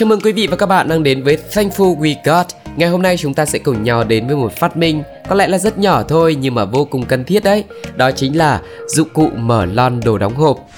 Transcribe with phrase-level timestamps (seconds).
[0.00, 2.46] Chào mừng quý vị và các bạn đang đến với Thankful We Got.
[2.76, 5.46] Ngày hôm nay chúng ta sẽ cùng nhau đến với một phát minh có lẽ
[5.46, 7.64] là rất nhỏ thôi nhưng mà vô cùng cần thiết đấy.
[7.96, 10.68] Đó chính là dụng cụ mở lon đồ đóng hộp.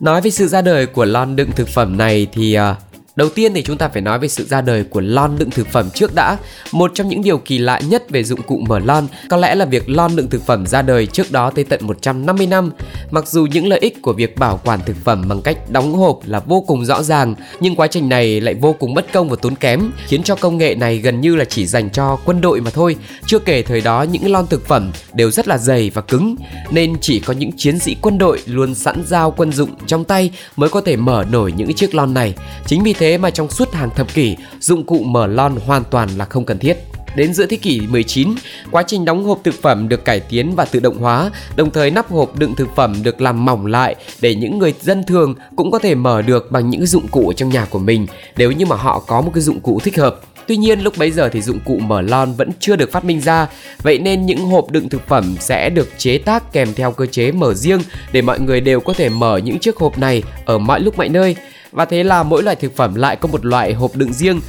[0.00, 3.54] Nói về sự ra đời của lon đựng thực phẩm này thì uh, Đầu tiên
[3.54, 6.14] thì chúng ta phải nói về sự ra đời của lon đựng thực phẩm trước
[6.14, 6.36] đã.
[6.72, 9.64] Một trong những điều kỳ lạ nhất về dụng cụ mở lon có lẽ là
[9.64, 12.70] việc lon đựng thực phẩm ra đời trước đó tới tận 150 năm.
[13.10, 16.20] Mặc dù những lợi ích của việc bảo quản thực phẩm bằng cách đóng hộp
[16.26, 19.36] là vô cùng rõ ràng, nhưng quá trình này lại vô cùng mất công và
[19.42, 22.60] tốn kém, khiến cho công nghệ này gần như là chỉ dành cho quân đội
[22.60, 22.96] mà thôi.
[23.26, 26.36] Chưa kể thời đó những lon thực phẩm đều rất là dày và cứng,
[26.70, 30.30] nên chỉ có những chiến sĩ quân đội luôn sẵn dao quân dụng trong tay
[30.56, 32.34] mới có thể mở nổi những chiếc lon này.
[32.66, 36.08] Chính vì thế mà trong suốt hàng thập kỷ, dụng cụ mở lon hoàn toàn
[36.16, 36.76] là không cần thiết.
[37.14, 38.34] Đến giữa thế kỷ 19,
[38.70, 41.90] quá trình đóng hộp thực phẩm được cải tiến và tự động hóa, đồng thời
[41.90, 45.70] nắp hộp đựng thực phẩm được làm mỏng lại để những người dân thường cũng
[45.70, 48.76] có thể mở được bằng những dụng cụ trong nhà của mình nếu như mà
[48.76, 50.20] họ có một cái dụng cụ thích hợp.
[50.52, 53.20] Tuy nhiên lúc bấy giờ thì dụng cụ mở lon vẫn chưa được phát minh
[53.20, 53.46] ra,
[53.82, 57.32] vậy nên những hộp đựng thực phẩm sẽ được chế tác kèm theo cơ chế
[57.32, 57.80] mở riêng
[58.12, 61.08] để mọi người đều có thể mở những chiếc hộp này ở mọi lúc mọi
[61.08, 61.36] nơi.
[61.70, 64.40] Và thế là mỗi loại thực phẩm lại có một loại hộp đựng riêng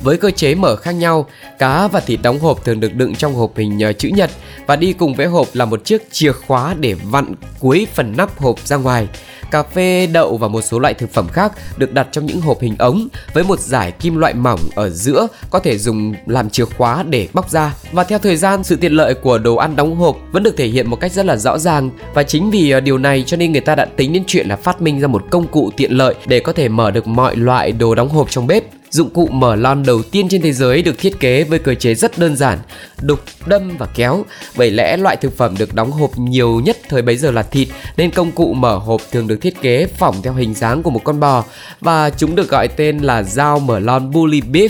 [0.00, 1.26] với cơ chế mở khác nhau,
[1.58, 4.30] cá và thịt đóng hộp thường được đựng trong hộp hình ờ, chữ nhật
[4.66, 8.38] và đi cùng với hộp là một chiếc chìa khóa để vặn cuối phần nắp
[8.38, 9.08] hộp ra ngoài.
[9.50, 12.60] Cà phê, đậu và một số loại thực phẩm khác được đặt trong những hộp
[12.60, 16.64] hình ống với một giải kim loại mỏng ở giữa có thể dùng làm chìa
[16.64, 17.74] khóa để bóc ra.
[17.92, 20.66] Và theo thời gian, sự tiện lợi của đồ ăn đóng hộp vẫn được thể
[20.66, 23.52] hiện một cách rất là rõ ràng và chính vì ờ, điều này cho nên
[23.52, 26.14] người ta đã tính đến chuyện là phát minh ra một công cụ tiện lợi
[26.26, 29.56] để có thể mở được mọi loại đồ đóng hộp trong bếp Dụng cụ mở
[29.56, 32.58] lon đầu tiên trên thế giới được thiết kế với cơ chế rất đơn giản,
[33.02, 34.24] đục, đâm và kéo.
[34.56, 37.68] Bởi lẽ loại thực phẩm được đóng hộp nhiều nhất thời bấy giờ là thịt
[37.96, 41.04] nên công cụ mở hộp thường được thiết kế phỏng theo hình dáng của một
[41.04, 41.44] con bò
[41.80, 44.68] và chúng được gọi tên là dao mở lon bully beef.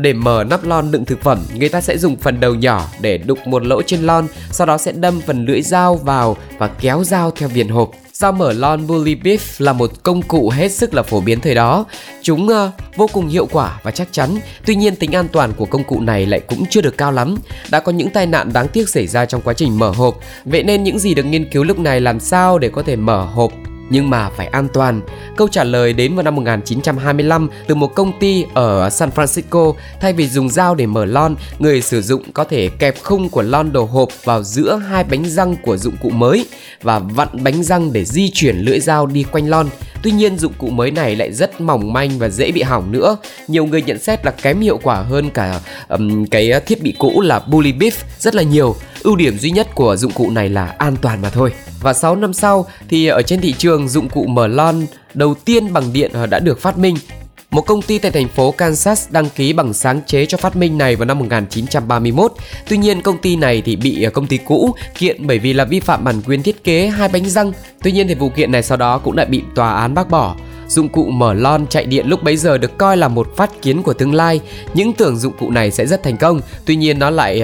[0.00, 3.18] Để mở nắp lon đựng thực phẩm, người ta sẽ dùng phần đầu nhỏ để
[3.18, 7.04] đục một lỗ trên lon, sau đó sẽ đâm phần lưỡi dao vào và kéo
[7.04, 7.90] dao theo viền hộp.
[8.24, 11.54] Dao mở lon Bully Beef là một công cụ hết sức là phổ biến thời
[11.54, 11.84] đó.
[12.22, 14.38] Chúng uh, vô cùng hiệu quả và chắc chắn.
[14.66, 17.36] Tuy nhiên tính an toàn của công cụ này lại cũng chưa được cao lắm.
[17.70, 20.18] Đã có những tai nạn đáng tiếc xảy ra trong quá trình mở hộp.
[20.44, 23.24] Vậy nên những gì được nghiên cứu lúc này làm sao để có thể mở
[23.24, 23.52] hộp
[23.90, 25.00] nhưng mà phải an toàn.
[25.36, 30.12] Câu trả lời đến vào năm 1925 từ một công ty ở San Francisco, thay
[30.12, 33.72] vì dùng dao để mở lon, người sử dụng có thể kẹp khung của lon
[33.72, 36.46] đồ hộp vào giữa hai bánh răng của dụng cụ mới
[36.82, 39.66] và vặn bánh răng để di chuyển lưỡi dao đi quanh lon.
[40.02, 43.16] Tuy nhiên dụng cụ mới này lại rất mỏng manh và dễ bị hỏng nữa.
[43.48, 47.20] Nhiều người nhận xét là kém hiệu quả hơn cả um, cái thiết bị cũ
[47.20, 48.76] là Bully Beef rất là nhiều.
[49.04, 51.52] Ưu điểm duy nhất của dụng cụ này là an toàn mà thôi.
[51.80, 55.72] Và 6 năm sau thì ở trên thị trường dụng cụ mở lon đầu tiên
[55.72, 56.96] bằng điện ờ, đã được phát minh
[57.50, 60.78] một công ty tại thành phố Kansas đăng ký bằng sáng chế cho phát minh
[60.78, 62.32] này vào năm 1931.
[62.68, 65.64] Tuy nhiên, công ty này thì bị ờ, công ty cũ kiện bởi vì là
[65.64, 67.52] vi phạm bản quyền thiết kế hai bánh răng.
[67.82, 70.36] Tuy nhiên thì vụ kiện này sau đó cũng đã bị tòa án bác bỏ.
[70.68, 73.82] Dụng cụ mở lon chạy điện lúc bấy giờ được coi là một phát kiến
[73.82, 74.40] của tương lai.
[74.74, 77.42] Những tưởng dụng cụ này sẽ rất thành công, tuy nhiên nó lại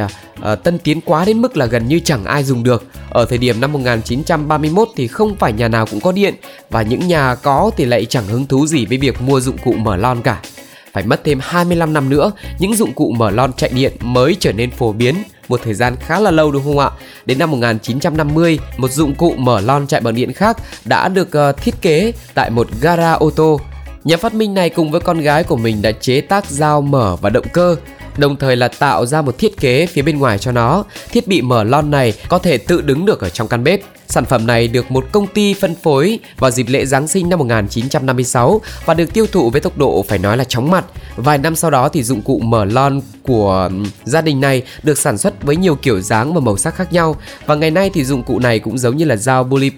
[0.53, 2.85] uh, tân tiến quá đến mức là gần như chẳng ai dùng được.
[3.11, 6.35] Ở thời điểm năm 1931 thì không phải nhà nào cũng có điện
[6.71, 9.73] và những nhà có thì lại chẳng hứng thú gì với việc mua dụng cụ
[9.73, 10.41] mở lon cả.
[10.93, 14.53] Phải mất thêm 25 năm nữa, những dụng cụ mở lon chạy điện mới trở
[14.53, 15.15] nên phổ biến
[15.49, 16.91] một thời gian khá là lâu đúng không ạ?
[17.27, 21.57] Đến năm 1950, một dụng cụ mở lon chạy bằng điện khác đã được uh,
[21.57, 23.61] thiết kế tại một gara ô tô.
[24.05, 27.17] Nhà phát minh này cùng với con gái của mình đã chế tác dao mở
[27.21, 27.77] và động cơ
[28.17, 30.85] đồng thời là tạo ra một thiết kế phía bên ngoài cho nó.
[31.11, 33.81] Thiết bị mở lon này có thể tự đứng được ở trong căn bếp.
[34.11, 37.39] Sản phẩm này được một công ty phân phối vào dịp lễ Giáng sinh năm
[37.39, 40.85] 1956 và được tiêu thụ với tốc độ phải nói là chóng mặt.
[41.17, 43.71] Vài năm sau đó thì dụng cụ mở lon của
[44.05, 47.17] gia đình này được sản xuất với nhiều kiểu dáng và màu sắc khác nhau.
[47.47, 49.71] Và ngày nay thì dụng cụ này cũng giống như là dao bully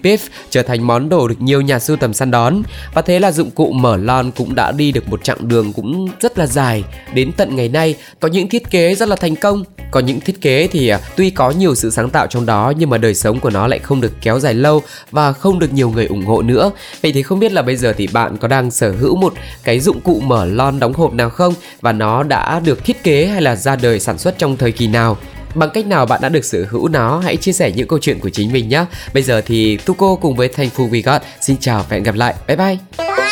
[0.49, 2.61] trở thành món đồ được nhiều nhà sưu tầm săn đón.
[2.93, 6.07] Và thế là dụng cụ mở lon cũng đã đi được một chặng đường cũng
[6.19, 6.83] rất là dài.
[7.13, 9.63] Đến tận ngày nay, có những thiết kế rất là thành công.
[9.91, 12.89] Có những thiết kế thì à, tuy có nhiều sự sáng tạo trong đó nhưng
[12.89, 14.81] mà đời sống của nó lại không được kéo dài lâu
[15.11, 16.71] và không được nhiều người ủng hộ nữa
[17.01, 19.33] vậy thì không biết là bây giờ thì bạn có đang sở hữu một
[19.63, 23.25] cái dụng cụ mở lon đóng hộp nào không và nó đã được thiết kế
[23.25, 25.17] hay là ra đời sản xuất trong thời kỳ nào
[25.55, 28.19] Bằng cách nào bạn đã được sở hữu nó, hãy chia sẻ những câu chuyện
[28.19, 28.85] của chính mình nhé.
[29.13, 32.15] Bây giờ thì Tuko cùng với Thành Phu We Got xin chào và hẹn gặp
[32.15, 32.35] lại.
[32.47, 33.22] Bye bye.